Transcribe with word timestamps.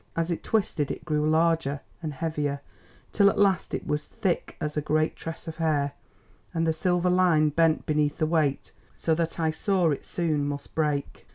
As 0.15 0.31
it 0.31 0.43
twisted 0.43 0.89
it 0.89 1.05
grew 1.05 1.29
larger 1.29 1.81
and 2.01 2.11
heavier, 2.11 2.61
till 3.13 3.29
at 3.29 3.37
last 3.37 3.75
it 3.75 3.85
was 3.85 4.07
thick 4.07 4.57
as 4.59 4.75
a 4.75 4.81
great 4.81 5.15
tress 5.15 5.47
of 5.47 5.57
hair, 5.57 5.91
and 6.55 6.65
the 6.65 6.73
silver 6.73 7.11
line 7.11 7.49
bent 7.49 7.85
beneath 7.85 8.17
the 8.17 8.25
weight 8.25 8.71
so 8.95 9.13
that 9.13 9.39
I 9.39 9.51
saw 9.51 9.91
it 9.91 10.03
soon 10.03 10.47
must 10.47 10.73
break. 10.73 11.27